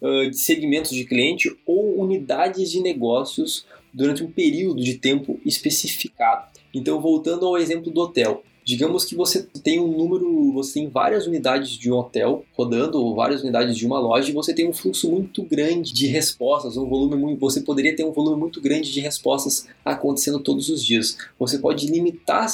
uh, 0.01 0.29
de 0.29 0.37
segmentos 0.37 0.91
de 0.91 1.05
cliente 1.05 1.57
ou 1.65 1.97
unidades 1.97 2.69
de 2.69 2.81
negócios 2.81 3.65
durante 3.93 4.21
um 4.25 4.29
período 4.29 4.83
de 4.83 4.95
tempo 4.95 5.39
especificado. 5.45 6.49
Então, 6.73 6.99
voltando 6.99 7.45
ao 7.45 7.57
exemplo 7.57 7.89
do 7.89 8.01
hotel, 8.01 8.43
Digamos 8.67 9.05
que 9.05 9.15
você 9.15 9.43
tem 9.63 9.79
um 9.79 9.87
número, 9.87 10.51
você 10.51 10.81
tem 10.81 10.89
várias 10.89 11.25
unidades 11.25 11.69
de 11.69 11.89
um 11.89 11.95
hotel 11.95 12.43
rodando, 12.51 13.01
ou 13.01 13.15
várias 13.15 13.41
unidades 13.41 13.77
de 13.77 13.87
uma 13.87 13.97
loja, 13.97 14.29
e 14.29 14.33
você 14.33 14.53
tem 14.53 14.67
um 14.67 14.73
fluxo 14.73 15.09
muito 15.09 15.41
grande 15.41 15.93
de 15.93 16.05
respostas, 16.07 16.75
um 16.75 16.85
volume 16.85 17.15
muito, 17.15 17.39
você 17.39 17.61
poderia 17.61 17.95
ter 17.95 18.03
um 18.03 18.11
volume 18.11 18.37
muito 18.37 18.59
grande 18.59 18.91
de 18.91 18.99
respostas 18.99 19.69
acontecendo 19.85 20.41
todos 20.41 20.67
os 20.67 20.83
dias. 20.83 21.17
Você 21.39 21.59
pode 21.59 21.87
limitar, 21.87 22.53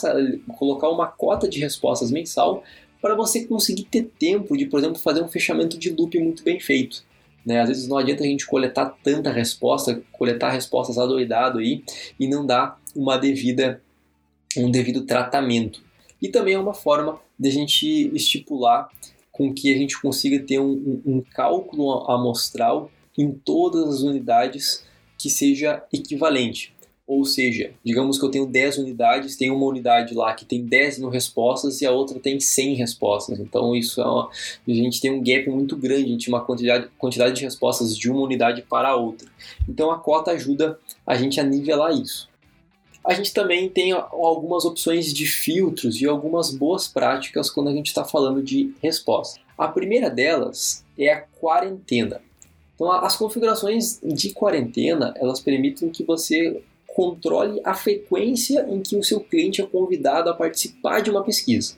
colocar 0.59 0.87
uma 0.87 1.07
cota 1.07 1.49
de 1.49 1.59
respostas 1.59 2.11
mensal 2.11 2.63
para 3.01 3.15
você 3.15 3.45
conseguir 3.45 3.85
ter 3.85 4.03
tempo 4.19 4.55
de, 4.55 4.67
por 4.67 4.81
exemplo, 4.81 4.99
fazer 4.99 5.23
um 5.23 5.27
fechamento 5.27 5.79
de 5.79 5.89
loop 5.89 6.15
muito 6.19 6.43
bem 6.43 6.59
feito. 6.59 7.03
Né? 7.43 7.59
Às 7.59 7.69
vezes 7.69 7.87
não 7.87 7.97
adianta 7.97 8.23
a 8.23 8.27
gente 8.27 8.45
coletar 8.45 8.95
tanta 9.03 9.31
resposta, 9.31 9.99
coletar 10.11 10.51
respostas 10.51 10.99
adoidado 10.99 11.57
aí 11.57 11.83
e 12.19 12.27
não 12.27 12.45
dar 12.45 12.79
uma 12.95 13.17
devida, 13.17 13.81
um 14.55 14.69
devido 14.69 15.07
tratamento. 15.07 15.81
E 16.23 16.29
também 16.29 16.53
é 16.53 16.59
uma 16.59 16.73
forma 16.73 17.19
de 17.37 17.49
a 17.49 17.51
gente 17.51 18.09
estipular 18.15 18.89
com 19.29 19.53
que 19.53 19.73
a 19.73 19.77
gente 19.77 20.01
consiga 20.01 20.39
ter 20.39 20.57
um, 20.57 20.71
um, 20.71 21.17
um 21.17 21.21
cálculo 21.21 22.09
amostral 22.09 22.89
em 23.17 23.29
todas 23.29 23.95
as 23.95 24.01
unidades 24.01 24.85
que 25.17 25.29
seja 25.29 25.83
equivalente. 25.91 26.73
Ou 27.05 27.25
seja, 27.25 27.73
digamos 27.83 28.17
que 28.17 28.23
eu 28.23 28.31
tenho 28.31 28.45
10 28.45 28.77
unidades, 28.77 29.35
tem 29.35 29.51
uma 29.51 29.65
unidade 29.65 30.13
lá 30.13 30.33
que 30.33 30.45
tem 30.45 30.63
10 30.63 30.99
mil 30.99 31.09
respostas 31.09 31.81
e 31.81 31.85
a 31.85 31.91
outra 31.91 32.17
tem 32.17 32.39
100 32.39 32.75
respostas. 32.75 33.39
Então 33.39 33.75
isso 33.75 33.99
é 33.99 34.05
uma, 34.05 34.29
a 34.65 34.71
gente 34.71 35.01
tem 35.01 35.11
um 35.11 35.21
gap 35.21 35.49
muito 35.49 35.75
grande 35.75 36.13
entre 36.13 36.29
uma 36.29 36.39
quantidade, 36.45 36.87
quantidade 36.97 37.35
de 37.35 37.43
respostas 37.43 37.97
de 37.97 38.09
uma 38.09 38.21
unidade 38.21 38.61
para 38.61 38.89
a 38.89 38.95
outra. 38.95 39.27
Então 39.67 39.91
a 39.91 39.99
cota 39.99 40.31
ajuda 40.31 40.79
a 41.05 41.15
gente 41.15 41.41
a 41.41 41.43
nivelar 41.43 41.91
isso. 41.91 42.31
A 43.05 43.13
gente 43.13 43.33
também 43.33 43.69
tem 43.69 43.91
algumas 43.91 44.63
opções 44.65 45.13
de 45.13 45.25
filtros 45.25 46.01
e 46.01 46.07
algumas 46.07 46.51
boas 46.51 46.87
práticas 46.87 47.49
quando 47.49 47.69
a 47.69 47.73
gente 47.73 47.87
está 47.87 48.05
falando 48.05 48.41
de 48.41 48.73
resposta. 48.81 49.39
A 49.57 49.67
primeira 49.67 50.09
delas 50.09 50.85
é 50.97 51.11
a 51.11 51.21
quarentena. 51.21 52.21
Então, 52.75 52.91
as 52.91 53.15
configurações 53.15 53.99
de 54.01 54.31
quarentena 54.31 55.13
elas 55.17 55.39
permitem 55.39 55.89
que 55.89 56.03
você 56.03 56.61
controle 56.87 57.59
a 57.63 57.73
frequência 57.73 58.65
em 58.69 58.81
que 58.81 58.95
o 58.95 59.03
seu 59.03 59.19
cliente 59.19 59.61
é 59.61 59.65
convidado 59.65 60.29
a 60.29 60.33
participar 60.33 61.01
de 61.01 61.09
uma 61.09 61.23
pesquisa. 61.23 61.75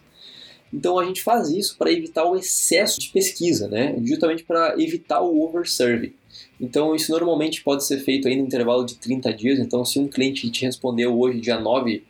Então 0.74 1.00
a 1.00 1.06
gente 1.06 1.24
faz 1.24 1.50
isso 1.50 1.78
para 1.78 1.92
evitar 1.92 2.26
o 2.26 2.36
excesso 2.36 3.00
de 3.00 3.10
pesquisa, 3.10 3.68
né? 3.68 3.96
justamente 4.04 4.44
para 4.44 4.76
evitar 4.78 5.22
o 5.22 5.42
oversurvey. 5.42 6.14
Então, 6.60 6.96
isso 6.96 7.12
normalmente 7.12 7.64
pode 7.64 7.86
ser 7.86 8.00
feito 8.00 8.28
aí 8.28 8.36
no 8.36 8.46
intervalo 8.46 8.86
de 8.86 8.96
30 8.96 9.34
dias. 9.34 9.60
Então, 9.60 9.84
se 9.84 10.00
um 10.00 10.08
cliente 10.08 10.50
te 10.50 10.66
respondeu 10.66 11.18
hoje, 11.20 11.42
dia 11.42 11.60
9 11.60 12.04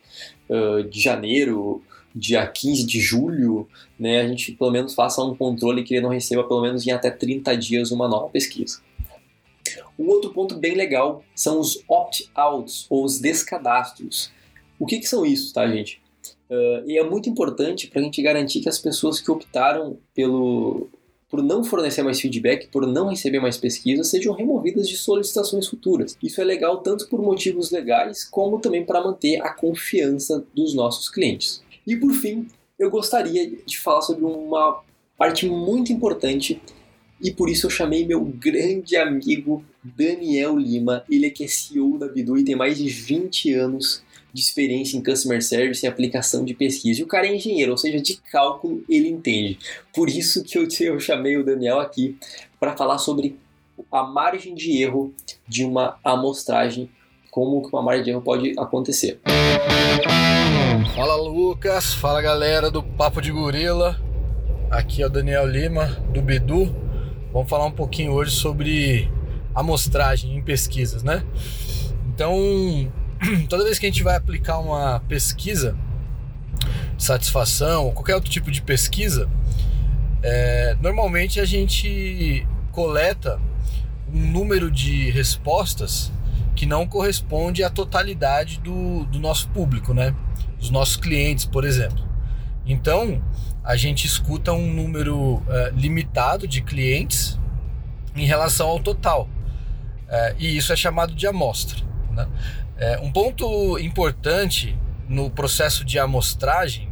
uh, 0.48 0.84
de 0.84 1.00
janeiro, 1.00 1.82
dia 2.14 2.46
15 2.46 2.86
de 2.86 3.00
julho, 3.00 3.68
né, 3.98 4.20
a 4.20 4.28
gente 4.28 4.52
pelo 4.52 4.70
menos 4.70 4.94
faça 4.94 5.22
um 5.22 5.36
controle 5.36 5.82
que 5.82 5.94
ele 5.94 6.02
não 6.02 6.10
receba 6.10 6.44
pelo 6.44 6.62
menos 6.62 6.86
em 6.86 6.90
até 6.90 7.10
30 7.10 7.56
dias 7.56 7.90
uma 7.90 8.08
nova 8.08 8.28
pesquisa. 8.28 8.80
Um 9.98 10.08
outro 10.08 10.32
ponto 10.32 10.54
bem 10.54 10.74
legal 10.74 11.24
são 11.34 11.58
os 11.58 11.82
opt-outs, 11.88 12.86
ou 12.88 13.04
os 13.04 13.18
descadastros. 13.18 14.30
O 14.78 14.86
que, 14.86 14.98
que 14.98 15.06
são 15.06 15.26
isso, 15.26 15.52
tá, 15.52 15.66
gente? 15.68 16.00
Uh, 16.50 16.86
e 16.86 16.96
é 16.96 17.04
muito 17.04 17.28
importante 17.28 17.88
para 17.88 18.00
a 18.00 18.04
gente 18.04 18.22
garantir 18.22 18.60
que 18.60 18.68
as 18.68 18.78
pessoas 18.78 19.20
que 19.20 19.30
optaram 19.30 19.98
pelo, 20.14 20.88
por 21.28 21.42
não 21.42 21.64
fornecer 21.64 22.02
mais 22.02 22.20
feedback, 22.20 22.68
por 22.68 22.86
não 22.86 23.08
receber 23.08 23.40
mais 23.40 23.56
pesquisas, 23.56 24.08
sejam 24.08 24.34
removidas 24.34 24.88
de 24.88 24.96
solicitações 24.96 25.66
futuras. 25.66 26.16
Isso 26.22 26.40
é 26.40 26.44
legal 26.44 26.78
tanto 26.78 27.08
por 27.08 27.20
motivos 27.20 27.70
legais, 27.70 28.24
como 28.24 28.60
também 28.60 28.84
para 28.84 29.02
manter 29.02 29.40
a 29.42 29.52
confiança 29.52 30.44
dos 30.54 30.74
nossos 30.74 31.08
clientes. 31.08 31.62
E 31.86 31.96
por 31.96 32.12
fim, 32.12 32.46
eu 32.78 32.90
gostaria 32.90 33.50
de 33.64 33.78
falar 33.78 34.02
sobre 34.02 34.24
uma 34.24 34.80
parte 35.16 35.46
muito 35.46 35.92
importante 35.92 36.60
e 37.20 37.30
por 37.30 37.48
isso 37.48 37.66
eu 37.66 37.70
chamei 37.70 38.06
meu 38.06 38.22
grande 38.24 38.96
amigo 38.96 39.64
Daniel 39.82 40.58
Lima. 40.58 41.04
Ele 41.10 41.26
é 41.26 41.30
que 41.30 41.44
é 41.44 41.48
CEO 41.48 41.98
da 41.98 42.08
Bidu 42.08 42.36
e 42.36 42.44
tem 42.44 42.54
mais 42.54 42.76
de 42.76 42.88
20 42.88 43.52
anos 43.54 44.02
de 44.36 44.42
experiência 44.42 44.98
em 44.98 45.02
customer 45.02 45.42
service 45.42 45.82
e 45.82 45.88
aplicação 45.88 46.44
de 46.44 46.52
pesquisa. 46.52 47.00
E 47.00 47.02
o 47.02 47.06
cara 47.06 47.26
é 47.26 47.34
engenheiro, 47.34 47.72
ou 47.72 47.78
seja, 47.78 47.98
de 47.98 48.16
cálculo 48.30 48.84
ele 48.86 49.08
entende. 49.08 49.58
Por 49.94 50.10
isso 50.10 50.44
que 50.44 50.58
eu, 50.58 50.68
eu 50.92 51.00
chamei 51.00 51.38
o 51.38 51.44
Daniel 51.44 51.80
aqui 51.80 52.18
para 52.60 52.76
falar 52.76 52.98
sobre 52.98 53.38
a 53.90 54.02
margem 54.02 54.54
de 54.54 54.82
erro 54.82 55.14
de 55.48 55.64
uma 55.64 55.98
amostragem, 56.04 56.90
como 57.30 57.62
que 57.62 57.74
uma 57.74 57.80
margem 57.80 58.04
de 58.04 58.10
erro 58.10 58.20
pode 58.20 58.52
acontecer. 58.58 59.18
Fala 60.94 61.16
Lucas, 61.16 61.94
fala 61.94 62.20
galera 62.20 62.70
do 62.70 62.82
Papo 62.82 63.22
de 63.22 63.32
Gorila. 63.32 63.98
Aqui 64.70 65.00
é 65.00 65.06
o 65.06 65.10
Daniel 65.10 65.46
Lima 65.46 65.86
do 66.12 66.20
Bidu. 66.20 66.76
Vamos 67.32 67.48
falar 67.48 67.64
um 67.64 67.72
pouquinho 67.72 68.12
hoje 68.12 68.32
sobre 68.32 69.10
amostragem 69.54 70.36
em 70.36 70.42
pesquisas, 70.42 71.02
né? 71.02 71.24
Então, 72.14 72.34
toda 73.48 73.64
vez 73.64 73.78
que 73.78 73.86
a 73.86 73.88
gente 73.88 74.02
vai 74.02 74.16
aplicar 74.16 74.58
uma 74.58 75.00
pesquisa, 75.00 75.76
satisfação 76.98 77.86
ou 77.86 77.92
qualquer 77.92 78.14
outro 78.14 78.30
tipo 78.30 78.50
de 78.50 78.62
pesquisa, 78.62 79.28
é, 80.22 80.76
normalmente 80.80 81.40
a 81.40 81.44
gente 81.44 82.46
coleta 82.72 83.40
um 84.12 84.30
número 84.30 84.70
de 84.70 85.10
respostas 85.10 86.12
que 86.54 86.64
não 86.64 86.86
corresponde 86.86 87.62
à 87.62 87.70
totalidade 87.70 88.60
do, 88.60 89.04
do 89.04 89.18
nosso 89.18 89.48
público, 89.48 89.92
né? 89.92 90.14
Dos 90.58 90.70
nossos 90.70 90.96
clientes, 90.96 91.44
por 91.44 91.64
exemplo. 91.64 92.02
Então, 92.64 93.22
a 93.62 93.76
gente 93.76 94.06
escuta 94.06 94.52
um 94.52 94.72
número 94.72 95.42
é, 95.48 95.70
limitado 95.74 96.48
de 96.48 96.62
clientes 96.62 97.38
em 98.14 98.24
relação 98.24 98.68
ao 98.68 98.80
total. 98.80 99.28
É, 100.08 100.34
e 100.38 100.56
isso 100.56 100.72
é 100.72 100.76
chamado 100.76 101.14
de 101.14 101.26
amostra. 101.26 101.78
Né? 102.12 102.26
É, 102.78 102.98
um 102.98 103.10
ponto 103.10 103.78
importante 103.78 104.76
no 105.08 105.30
processo 105.30 105.84
de 105.84 105.98
amostragem 105.98 106.90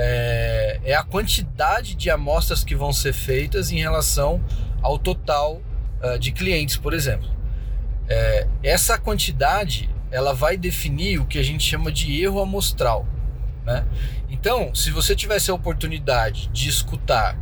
é, 0.00 0.80
é, 0.84 0.94
a 0.94 1.02
quantidade 1.02 1.94
de 1.94 2.08
amostras 2.08 2.62
que 2.62 2.74
vão 2.74 2.92
ser 2.92 3.12
feitas 3.12 3.72
em 3.72 3.78
relação 3.78 4.40
ao 4.80 4.96
total 4.96 5.60
uh, 6.00 6.18
de 6.18 6.30
clientes, 6.30 6.76
por 6.76 6.94
exemplo. 6.94 7.28
É, 8.08 8.46
essa 8.62 8.96
quantidade 8.96 9.90
ela 10.10 10.32
vai 10.32 10.56
definir 10.56 11.20
o 11.20 11.26
que 11.26 11.38
a 11.38 11.42
gente 11.42 11.64
chama 11.64 11.90
de 11.90 12.22
erro 12.22 12.40
amostral. 12.40 13.06
Né? 13.64 13.84
Então, 14.30 14.72
se 14.74 14.90
você 14.90 15.16
tivesse 15.16 15.50
a 15.50 15.54
oportunidade 15.54 16.48
de 16.52 16.68
escutar 16.68 17.36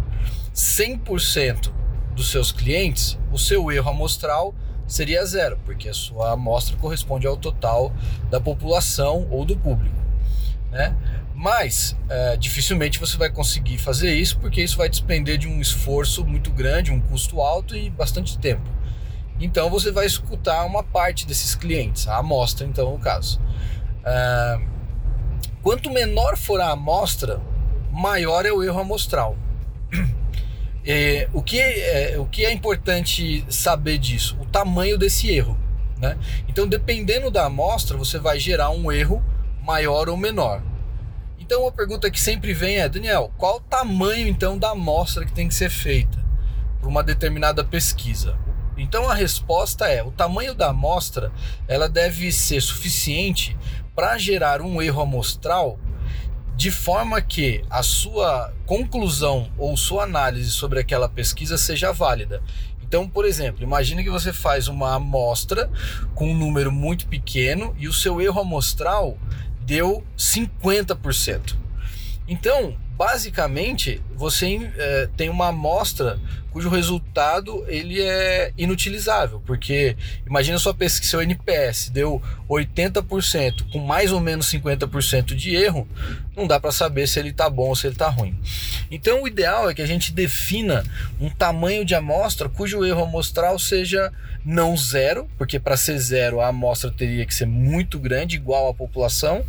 100% 0.55 1.71
dos 2.15 2.31
seus 2.31 2.51
clientes, 2.51 3.19
o 3.31 3.39
seu 3.39 3.71
erro 3.71 3.91
amostral 3.91 4.55
seria 4.87 5.25
zero, 5.25 5.59
porque 5.65 5.89
a 5.89 5.95
sua 5.95 6.33
amostra 6.33 6.77
corresponde 6.77 7.27
ao 7.27 7.37
total 7.37 7.93
da 8.31 8.41
população 8.41 9.27
ou 9.31 9.45
do 9.45 9.57
público. 9.57 9.97
Né? 10.71 10.97
Mas 11.35 11.97
é, 12.09 12.37
dificilmente 12.37 12.99
você 12.99 13.17
vai 13.17 13.31
conseguir 13.31 13.79
fazer 13.79 14.15
isso, 14.15 14.39
porque 14.39 14.63
isso 14.63 14.77
vai 14.77 14.89
despender 14.89 15.39
de 15.39 15.47
um 15.47 15.61
esforço 15.61 16.25
muito 16.25 16.51
grande, 16.51 16.91
um 16.91 17.01
custo 17.01 17.41
alto 17.41 17.77
e 17.77 17.91
bastante 17.91 18.39
tempo. 18.39 18.69
Então 19.39 19.69
você 19.69 19.91
vai 19.91 20.07
escutar 20.07 20.65
uma 20.65 20.83
parte 20.83 21.27
desses 21.27 21.55
clientes, 21.55 22.09
a 22.09 22.17
amostra, 22.17 22.67
então, 22.67 22.93
no 22.93 22.99
caso. 22.99 23.41
É, 24.05 24.61
quanto 25.63 25.91
menor 25.91 26.37
for 26.37 26.61
a 26.61 26.71
amostra, 26.71 27.41
maior 27.93 28.47
é 28.47 28.53
o 28.53 28.63
erro 28.63 28.81
amostral. 28.81 29.37
É, 30.87 31.29
o, 31.33 31.43
que 31.43 31.59
é, 31.61 32.15
o 32.17 32.27
que 32.27 32.47
é 32.47 32.53
importante 32.53 33.45
saber 33.49 33.99
disso? 33.99 34.37
O 34.41 34.47
tamanho 34.47 34.97
desse 34.97 35.29
erro. 35.29 35.59
Né? 35.99 36.17
Então, 36.49 36.67
dependendo 36.67 37.31
da 37.31 37.47
amostra, 37.47 37.97
você 37.97 38.19
vai 38.19 38.39
gerar 38.39 38.71
um 38.71 38.93
erro 38.93 39.23
maior 39.63 40.09
ou 40.09 40.17
menor. 40.17 40.63
Então, 41.41 41.67
a 41.67 41.73
pergunta 41.73 42.11
que 42.11 42.21
sempre 42.21 42.53
vem 42.53 42.79
é: 42.79 42.89
Daniel, 42.89 43.33
qual 43.37 43.57
o 43.57 43.61
tamanho 43.61 44.29
então 44.29 44.57
da 44.57 44.71
amostra 44.71 45.25
que 45.25 45.33
tem 45.33 45.49
que 45.49 45.55
ser 45.55 45.71
feita 45.71 46.25
para 46.81 46.89
uma 46.89 47.03
determinada 47.03 47.65
pesquisa? 47.65 48.37
Então, 48.77 49.09
a 49.09 49.15
resposta 49.15 49.87
é: 49.87 50.03
o 50.03 50.11
tamanho 50.11 50.55
da 50.55 50.69
amostra 50.69 51.33
ela 51.67 51.89
deve 51.89 52.31
ser 52.31 52.61
suficiente 52.61 53.57
para 53.95 54.19
gerar 54.19 54.61
um 54.61 54.81
erro 54.81 55.03
amostral 55.03 55.79
de 56.57 56.71
forma 56.71 57.21
que 57.21 57.63
a 57.69 57.83
sua 57.83 58.53
conclusão 58.65 59.51
ou 59.59 59.77
sua 59.77 60.05
análise 60.05 60.51
sobre 60.51 60.81
aquela 60.81 61.09
pesquisa 61.09 61.59
seja 61.59 61.93
válida. 61.93 62.43
Então, 62.83 63.07
por 63.07 63.27
exemplo, 63.27 63.63
imagine 63.63 64.03
que 64.03 64.11
você 64.11 64.33
faz 64.33 64.67
uma 64.67 64.95
amostra 64.95 65.71
com 66.15 66.31
um 66.31 66.37
número 66.37 66.73
muito 66.73 67.07
pequeno 67.09 67.75
e 67.79 67.87
o 67.87 67.93
seu 67.93 68.21
erro 68.23 68.41
amostral 68.41 69.19
deu 69.61 70.03
50%. 70.17 71.66
Então, 72.29 72.77
basicamente, 72.97 74.03
você 74.15 74.71
é, 74.77 75.09
tem 75.17 75.29
uma 75.29 75.49
amostra 75.49 76.19
cujo 76.51 76.71
resultado 76.71 77.67
ele 77.69 78.01
é 78.01 78.51
inutilizável, 78.57 79.43
porque 79.45 79.95
imagina 80.27 80.59
sua 80.59 80.73
pesquisa, 80.73 81.11
seu 81.11 81.21
NPS 81.21 81.91
deu 81.91 82.23
80% 82.49 83.71
com 83.71 83.79
mais 83.79 84.11
ou 84.11 84.21
menos 84.21 84.51
50% 84.51 85.35
de 85.35 85.55
erro, 85.55 85.87
não 86.35 86.47
dá 86.47 86.59
para 86.59 86.73
saber 86.73 87.07
se 87.07 87.19
ele 87.19 87.29
está 87.29 87.51
bom 87.51 87.69
ou 87.69 87.77
se 87.77 87.87
ele 87.87 87.95
está 87.95 88.09
ruim. 88.09 88.35
Então 88.91 89.23
o 89.23 89.29
ideal 89.29 89.69
é 89.69 89.75
que 89.75 89.83
a 89.83 89.87
gente 89.87 90.15
defina 90.15 90.83
um 91.21 91.29
tamanho 91.29 91.85
de 91.85 91.95
amostra 91.95 92.49
cujo 92.49 92.87
erro 92.87 93.03
amostral 93.03 93.59
seja 93.59 94.11
não 94.43 94.75
zero, 94.79 95.29
porque 95.37 95.61
para 95.61 95.77
ser 95.77 95.99
zero 95.99 96.41
a 96.41 96.49
amostra 96.49 96.91
teria 96.91 97.27
que 97.27 97.35
ser 97.35 97.47
muito 97.47 97.99
grande, 97.99 98.37
igual 98.37 98.69
à 98.69 98.73
população, 98.73 99.45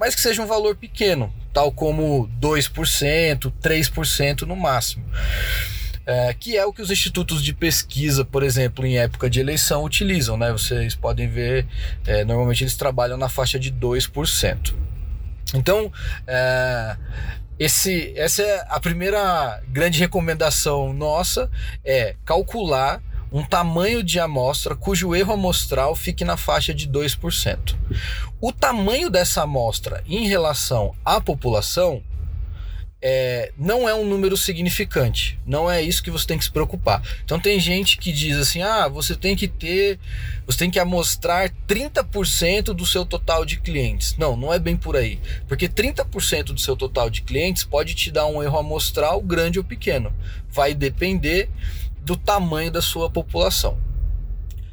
mas 0.00 0.14
que 0.14 0.20
seja 0.22 0.40
um 0.40 0.46
valor 0.46 0.74
pequeno, 0.76 1.30
tal 1.52 1.70
como 1.70 2.26
2%, 2.40 3.52
3% 3.62 4.40
no 4.42 4.56
máximo. 4.56 5.04
É, 6.06 6.32
que 6.32 6.56
é 6.56 6.64
o 6.64 6.72
que 6.72 6.80
os 6.80 6.90
institutos 6.90 7.44
de 7.44 7.52
pesquisa, 7.52 8.24
por 8.24 8.42
exemplo, 8.42 8.86
em 8.86 8.96
época 8.96 9.28
de 9.28 9.38
eleição, 9.40 9.84
utilizam. 9.84 10.38
Né? 10.38 10.50
Vocês 10.50 10.94
podem 10.94 11.28
ver, 11.28 11.66
é, 12.06 12.24
normalmente 12.24 12.64
eles 12.64 12.74
trabalham 12.76 13.18
na 13.18 13.28
faixa 13.28 13.58
de 13.58 13.70
2%. 13.70 14.74
Então, 15.52 15.92
é, 16.26 16.96
esse, 17.58 18.14
essa 18.16 18.42
é 18.42 18.64
a 18.70 18.80
primeira 18.80 19.62
grande 19.68 19.98
recomendação 19.98 20.94
nossa, 20.94 21.50
é 21.84 22.16
calcular 22.24 23.02
um 23.32 23.44
tamanho 23.44 24.02
de 24.02 24.18
amostra 24.18 24.74
cujo 24.74 25.14
erro 25.14 25.32
amostral 25.32 25.94
fique 25.94 26.24
na 26.24 26.36
faixa 26.36 26.74
de 26.74 26.88
2%. 26.88 27.76
O 28.40 28.52
tamanho 28.52 29.08
dessa 29.08 29.42
amostra 29.42 30.02
em 30.06 30.26
relação 30.26 30.94
à 31.04 31.20
população 31.20 32.02
é, 33.02 33.50
não 33.56 33.88
é 33.88 33.94
um 33.94 34.04
número 34.04 34.36
significante. 34.36 35.38
Não 35.46 35.70
é 35.70 35.80
isso 35.80 36.02
que 36.02 36.10
você 36.10 36.26
tem 36.26 36.36
que 36.36 36.44
se 36.44 36.50
preocupar. 36.50 37.02
Então 37.24 37.40
tem 37.40 37.58
gente 37.58 37.96
que 37.96 38.12
diz 38.12 38.36
assim: 38.36 38.60
ah, 38.62 38.88
você 38.88 39.16
tem 39.16 39.34
que 39.34 39.48
ter, 39.48 39.98
você 40.46 40.58
tem 40.58 40.70
que 40.70 40.78
amostrar 40.78 41.50
30% 41.66 42.74
do 42.74 42.84
seu 42.84 43.06
total 43.06 43.44
de 43.44 43.58
clientes. 43.58 44.16
Não, 44.18 44.36
não 44.36 44.52
é 44.52 44.58
bem 44.58 44.76
por 44.76 44.96
aí. 44.96 45.18
Porque 45.48 45.68
30% 45.68 46.44
do 46.44 46.60
seu 46.60 46.76
total 46.76 47.08
de 47.08 47.22
clientes 47.22 47.64
pode 47.64 47.94
te 47.94 48.10
dar 48.10 48.26
um 48.26 48.42
erro 48.42 48.58
amostral 48.58 49.20
grande 49.22 49.58
ou 49.58 49.64
pequeno. 49.64 50.12
Vai 50.50 50.74
depender 50.74 51.48
do 52.02 52.16
tamanho 52.16 52.70
da 52.70 52.82
sua 52.82 53.10
população. 53.10 53.78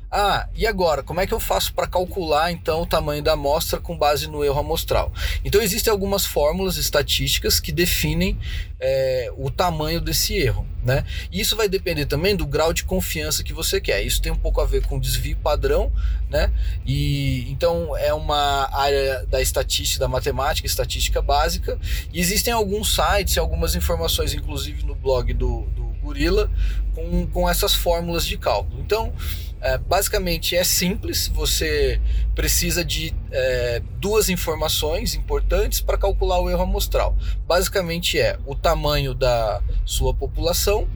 Ah, 0.10 0.48
e 0.56 0.66
agora, 0.66 1.04
como 1.04 1.20
é 1.20 1.28
que 1.28 1.34
eu 1.34 1.40
faço 1.40 1.74
para 1.74 1.86
calcular 1.86 2.50
então 2.50 2.82
o 2.82 2.86
tamanho 2.86 3.22
da 3.22 3.34
amostra 3.34 3.78
com 3.78 3.98
base 3.98 4.28
no 4.28 4.44
erro 4.44 4.60
amostral? 4.60 5.12
Então 5.44 5.62
existem 5.62 5.92
algumas 5.92 6.26
fórmulas 6.26 6.78
estatísticas 6.78 7.60
que 7.60 7.74
definem 7.74 8.40
é, 8.80 9.30
o 9.36 9.52
tamanho 9.52 10.00
desse 10.00 10.34
erro, 10.38 10.66
né? 10.82 11.04
E 11.30 11.42
isso 11.42 11.58
vai 11.58 11.68
depender 11.68 12.06
também 12.06 12.38
do 12.38 12.46
grau 12.46 12.72
de 12.72 12.86
confiança 12.86 13.44
que 13.44 13.52
você 13.52 13.82
quer. 13.82 14.02
Isso 14.02 14.22
tem 14.22 14.32
um 14.32 14.38
pouco 14.38 14.62
a 14.62 14.66
ver 14.66 14.86
com 14.88 14.98
desvio 14.98 15.36
padrão, 15.44 15.92
né? 16.30 16.54
E 16.86 17.46
então 17.52 17.96
é 17.98 18.14
uma 18.14 18.70
área 18.74 19.26
da 19.26 19.42
estatística, 19.42 20.00
da 20.00 20.08
matemática, 20.08 20.66
estatística 20.66 21.22
básica. 21.22 21.78
E 22.14 22.22
existem 22.22 22.54
alguns 22.54 22.96
sites 22.96 23.36
e 23.36 23.40
algumas 23.40 23.76
informações, 23.76 24.34
inclusive 24.34 24.86
no 24.86 24.96
blog 24.96 25.34
do, 25.34 25.64
do 25.76 25.97
Gorila, 26.08 26.50
com, 26.96 27.28
com 27.28 27.50
essas 27.50 27.74
fórmulas 27.74 28.26
de 28.26 28.38
cálculo. 28.38 28.80
Então 28.80 29.14
é, 29.60 29.78
basicamente 29.78 30.56
é 30.56 30.64
simples, 30.64 31.28
você 31.28 32.00
precisa 32.34 32.86
de 32.86 33.14
é, 33.32 33.82
duas 34.00 34.30
informações 34.30 35.16
importantes 35.16 35.82
para 35.82 35.98
calcular 35.98 36.39
o 36.39 36.50
erro 36.50 36.63
amostral. 36.63 37.15
Basicamente 37.46 38.20
é 38.20 38.39
o 38.46 38.56
tamanho 38.56 39.13
da 39.13 39.62
sua 39.84 40.13
população, 40.13 40.88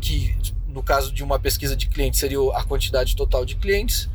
que 0.00 0.36
no 0.68 0.82
caso 0.82 1.12
de 1.12 1.24
uma 1.24 1.38
pesquisa 1.38 1.74
de 1.74 1.88
clientes 1.88 2.20
seria 2.20 2.38
a 2.54 2.62
quantidade 2.62 3.16
total 3.16 3.44
de 3.44 3.56
clientes, 3.56 4.08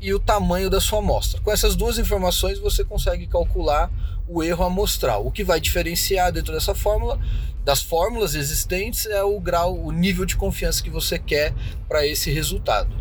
e 0.00 0.12
o 0.12 0.18
tamanho 0.18 0.68
da 0.68 0.80
sua 0.80 0.98
amostra. 0.98 1.40
Com 1.42 1.52
essas 1.52 1.76
duas 1.76 1.96
informações 1.96 2.58
você 2.58 2.82
consegue 2.82 3.28
calcular 3.28 3.88
o 4.26 4.42
erro 4.42 4.64
amostral. 4.64 5.24
O 5.24 5.30
que 5.30 5.44
vai 5.44 5.60
diferenciar 5.60 6.32
dentro 6.32 6.52
dessa 6.52 6.74
fórmula 6.74 7.20
das 7.64 7.82
fórmulas 7.82 8.34
existentes 8.34 9.06
é 9.06 9.22
o 9.22 9.38
grau, 9.40 9.78
o 9.78 9.92
nível 9.92 10.24
de 10.24 10.36
confiança 10.36 10.82
que 10.82 10.90
você 10.90 11.18
quer 11.18 11.54
para 11.88 12.06
esse 12.06 12.30
resultado. 12.30 12.94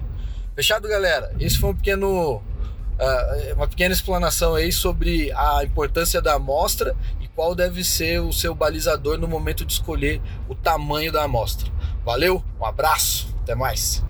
Fechado, 0.56 0.88
galera? 0.88 1.34
Esse 1.40 1.58
foi 1.58 1.72
um 1.72 1.76
pequeno, 1.76 2.36
uh, 2.36 3.54
uma 3.56 3.68
pequena 3.68 3.94
explanação 3.94 4.54
aí 4.54 4.72
sobre 4.72 5.32
a 5.32 5.64
importância 5.64 6.22
da 6.22 6.34
amostra 6.36 6.96
e 7.20 7.28
qual 7.30 7.56
deve 7.56 7.84
ser 7.84 8.22
o 8.22 8.32
seu 8.32 8.54
balizador 8.54 9.18
no 9.18 9.28
momento 9.28 9.66
de 9.66 9.74
escolher 9.74 10.22
o 10.48 10.54
tamanho 10.54 11.12
da 11.12 11.24
amostra. 11.24 11.72
Valeu, 12.06 12.44
um 12.60 12.66
abraço, 12.66 13.36
até 13.42 13.56
mais. 13.56 14.04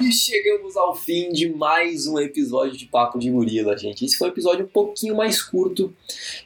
E 0.00 0.12
chegamos 0.12 0.76
ao 0.76 0.94
fim 0.94 1.32
de 1.32 1.48
mais 1.48 2.06
um 2.06 2.18
episódio 2.18 2.76
de 2.76 2.86
Papo 2.86 3.18
de 3.18 3.30
Gorila, 3.30 3.76
gente. 3.76 4.04
Esse 4.04 4.16
foi 4.16 4.28
um 4.28 4.30
episódio 4.32 4.64
um 4.64 4.68
pouquinho 4.68 5.16
mais 5.16 5.42
curto 5.42 5.94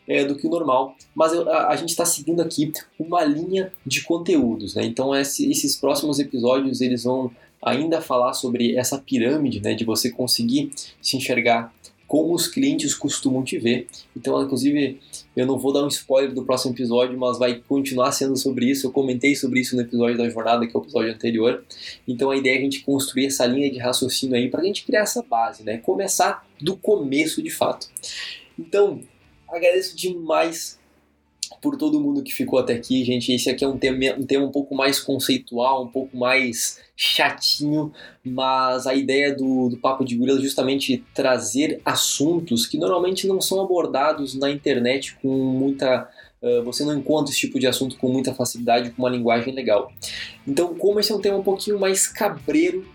é, 0.06 0.24
do 0.24 0.36
que 0.36 0.46
o 0.46 0.50
normal, 0.50 0.96
mas 1.14 1.32
eu, 1.32 1.48
a, 1.50 1.68
a, 1.68 1.76
gente 1.76 1.90
está 1.90 2.04
seguindo 2.04 2.40
aqui 2.40 2.72
uma 2.98 3.24
linha 3.24 3.72
de 3.84 4.02
conteúdos, 4.02 4.74
né? 4.74 4.84
Então 4.84 5.14
esse, 5.14 5.50
esses 5.50 5.76
próximos 5.76 6.18
episódios 6.18 6.80
eles 6.80 7.04
vão 7.04 7.30
ainda 7.62 8.00
falar 8.00 8.34
sobre 8.34 8.76
essa 8.76 8.98
pirâmide, 8.98 9.60
né, 9.60 9.74
de 9.74 9.84
você 9.84 10.10
conseguir 10.10 10.70
se 11.00 11.16
enxergar 11.16 11.72
como 12.06 12.34
os 12.34 12.46
clientes 12.46 12.94
costumam 12.94 13.42
te 13.42 13.58
ver. 13.58 13.86
Então, 14.16 14.40
inclusive, 14.42 15.00
eu 15.36 15.46
não 15.46 15.58
vou 15.58 15.72
dar 15.72 15.84
um 15.84 15.88
spoiler 15.88 16.32
do 16.32 16.44
próximo 16.44 16.74
episódio, 16.74 17.18
mas 17.18 17.38
vai 17.38 17.62
continuar 17.66 18.12
sendo 18.12 18.36
sobre 18.36 18.70
isso. 18.70 18.86
Eu 18.86 18.92
comentei 18.92 19.34
sobre 19.34 19.60
isso 19.60 19.74
no 19.74 19.82
episódio 19.82 20.18
da 20.18 20.28
jornada, 20.28 20.66
que 20.66 20.76
é 20.76 20.78
o 20.78 20.82
episódio 20.82 21.12
anterior. 21.12 21.64
Então, 22.06 22.30
a 22.30 22.36
ideia 22.36 22.56
é 22.56 22.58
a 22.58 22.62
gente 22.62 22.80
construir 22.80 23.26
essa 23.26 23.46
linha 23.46 23.70
de 23.70 23.78
raciocínio 23.78 24.36
aí 24.36 24.48
para 24.48 24.60
a 24.60 24.64
gente 24.64 24.84
criar 24.84 25.00
essa 25.00 25.22
base, 25.22 25.64
né? 25.64 25.78
Começar 25.78 26.46
do 26.60 26.76
começo 26.76 27.42
de 27.42 27.50
fato. 27.50 27.88
Então, 28.58 29.00
agradeço 29.48 29.96
demais 29.96 30.78
por 31.60 31.76
todo 31.76 32.00
mundo 32.00 32.22
que 32.22 32.32
ficou 32.32 32.58
até 32.58 32.74
aqui, 32.74 33.04
gente. 33.04 33.32
Esse 33.32 33.50
aqui 33.50 33.64
é 33.64 33.68
um 33.68 33.78
tema, 33.78 34.14
um 34.18 34.24
tema 34.24 34.44
um 34.44 34.50
pouco 34.50 34.74
mais 34.74 35.00
conceitual, 35.00 35.84
um 35.84 35.88
pouco 35.88 36.16
mais 36.16 36.80
chatinho, 36.96 37.92
mas 38.24 38.86
a 38.86 38.94
ideia 38.94 39.34
do, 39.34 39.68
do 39.68 39.76
Papo 39.76 40.04
de 40.04 40.16
Gorila 40.16 40.38
é 40.38 40.42
justamente 40.42 41.04
trazer 41.14 41.80
assuntos 41.84 42.66
que 42.66 42.78
normalmente 42.78 43.26
não 43.26 43.40
são 43.40 43.60
abordados 43.60 44.34
na 44.34 44.50
internet 44.50 45.16
com 45.20 45.28
muita. 45.28 46.08
Uh, 46.42 46.62
você 46.62 46.84
não 46.84 46.94
encontra 46.94 47.32
esse 47.32 47.40
tipo 47.40 47.58
de 47.58 47.66
assunto 47.66 47.96
com 47.96 48.08
muita 48.08 48.34
facilidade, 48.34 48.90
com 48.90 49.02
uma 49.02 49.08
linguagem 49.08 49.54
legal. 49.54 49.90
Então, 50.46 50.74
como 50.74 51.00
esse 51.00 51.10
é 51.10 51.14
um 51.14 51.20
tema 51.20 51.38
um 51.38 51.42
pouquinho 51.42 51.80
mais 51.80 52.06
cabreiro, 52.06 52.86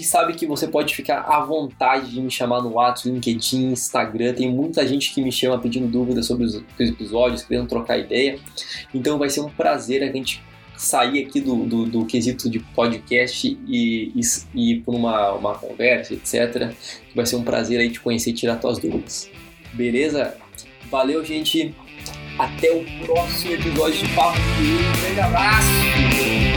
sabe 0.00 0.34
que 0.34 0.46
você 0.46 0.68
pode 0.68 0.94
ficar 0.94 1.20
à 1.22 1.44
vontade 1.44 2.10
de 2.10 2.20
me 2.20 2.30
chamar 2.30 2.62
no 2.62 2.74
WhatsApp, 2.74 3.10
LinkedIn, 3.10 3.72
Instagram. 3.72 4.32
Tem 4.32 4.48
muita 4.48 4.86
gente 4.86 5.12
que 5.12 5.20
me 5.20 5.32
chama 5.32 5.58
pedindo 5.58 5.88
dúvidas 5.88 6.26
sobre 6.26 6.44
os 6.44 6.62
episódios, 6.78 7.42
querendo 7.42 7.66
trocar 7.66 7.98
ideia. 7.98 8.38
Então 8.94 9.18
vai 9.18 9.28
ser 9.28 9.40
um 9.40 9.50
prazer 9.50 10.02
a 10.02 10.12
gente 10.12 10.40
sair 10.76 11.24
aqui 11.24 11.40
do, 11.40 11.64
do, 11.64 11.86
do 11.86 12.04
quesito 12.04 12.48
de 12.48 12.58
podcast 12.58 13.58
e, 13.66 14.12
ir 14.54 14.80
por 14.80 14.94
uma, 14.94 15.32
uma 15.32 15.54
conversa, 15.54 16.14
etc. 16.14 16.72
Vai 17.14 17.26
ser 17.26 17.36
um 17.36 17.42
prazer 17.42 17.80
aí 17.80 17.90
te 17.90 18.00
conhecer 18.00 18.30
e 18.30 18.34
tirar 18.34 18.56
tuas 18.56 18.78
dúvidas. 18.78 19.30
Beleza? 19.72 20.36
Valeu, 20.90 21.24
gente. 21.24 21.74
Até 22.38 22.72
o 22.72 22.84
próximo 23.04 23.54
episódio 23.54 24.06
de 24.06 24.14
Papo 24.14 24.38
Um 24.38 25.00
grande 25.02 25.20
abraço! 25.20 26.51